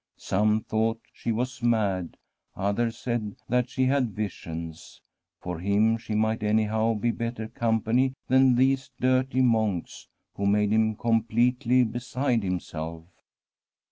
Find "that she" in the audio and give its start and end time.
3.47-3.85